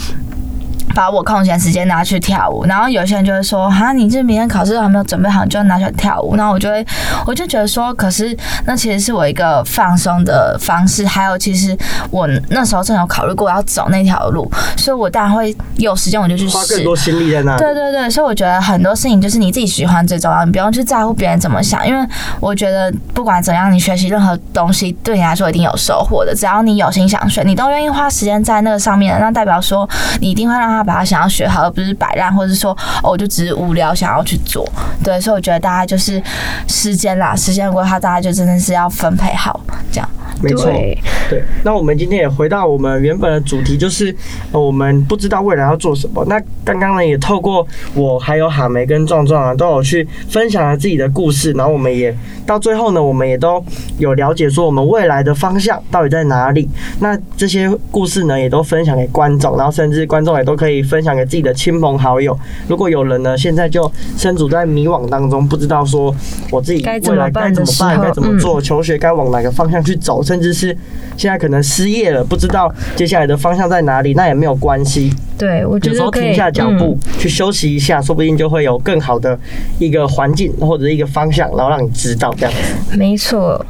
[0.95, 6.85] 把我空闲时间拿去跳舞，然后有些人就会说：“哈，你这明天考试都还没有准备好，你就拿去跳舞。”然后我就会，
[7.27, 8.35] 我就觉得说，可是
[8.65, 11.77] 那其实是我一个放松的方式，还有其实
[12.09, 16.57] 我那时候正有考虑过要走那条路，所以我当然会有时间我就去试。
[16.57, 17.57] 花更多心力在那。
[17.57, 22.07] 对对对，所以我觉得很多事情就是你自己喜欢最重要，你不用去在乎别人怎么想，因为
[22.39, 26.33] 我觉得不管怎样，你学习任何东西对你来说一定有收获的。
[26.33, 29.87] 只要你有心想学，你都愿意花时间在那个上面，那代表说
[30.21, 32.71] 你一定会让他把它想要学好，而不是摆烂，或者是说
[33.03, 34.67] 哦，我就只是无聊想要去做。
[35.03, 36.21] 对，所以我觉得大家就是
[36.67, 39.59] 时间啦，时间规划，大家就真的是要分配好，
[39.91, 40.09] 这样。
[40.41, 41.43] 没错，对对。
[41.63, 44.13] 那我们今天也回到我们原本的主题，就是
[44.51, 46.23] 呃我们不知道未来要做什么。
[46.27, 52.15] 那刚刚呢，也透过我还有哈梅跟壮壮啊，都有去分享了自己的故事，然后我们也
[52.45, 53.63] 到最后呢，我们也都
[53.97, 56.69] 有了解说我们未来的方向到底在哪里。
[56.99, 62.37] 那这些故事呢，也都分享给观众，然后甚至观众也都可以分享给自己的亲朋好友。
[62.67, 66.13] 如果有人呢，现在就身处在迷惘当中，不知道说
[66.51, 70.75] 我自己该未来该怎么办，该怎么做，求学该往哪个方向去走，甚至是
[71.17, 75.13] 现在可能失业了，不知道接下来的方向在哪里，那也没有关系。
[75.37, 79.37] 对，我觉有时候得停下脚步、嗯去休息一下，说不定就会有更好的
[79.79, 82.97] 一个环境或者一个方向，然后让你知道这样子。
[82.97, 83.65] 没错，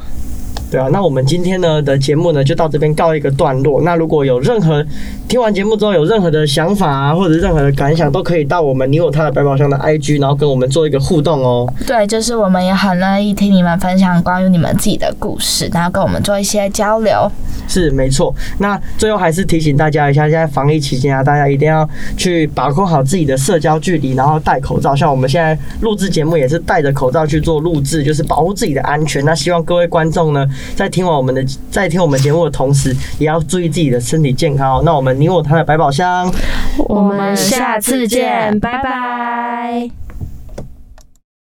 [0.70, 3.82] 对啊，那我们今天呢的节目呢就到这边告一个段落。
[3.82, 4.84] 那如果有任何
[5.28, 11.72] 听完节目之后有任何的想法啊，或者任何的感想，都可以到我们你我他的百宝箱的 IG，然后跟我们做一个互动哦。
[11.86, 17.30] 对，就是我们也很乐意听你们分享关于你们自己的故事，然后跟我们做一些交流。
[17.68, 18.34] 是没错。
[18.58, 24.94] 那最后还是提醒大家一下，现在防疫期间啊，大家一定要去把控好自己的社交距离，然后戴口罩。
[24.96, 29.24] 像我们现在录制节目也是戴着口罩去做录制，就是保护自己的安全。
[29.24, 34.82] 那希望各位观众呢，在听完我们的在听我们节目的同时，也要注意自己的身体健康哦。
[34.84, 36.32] 那我们你我他的百宝箱。
[36.78, 40.05] 我们下次见，拜拜。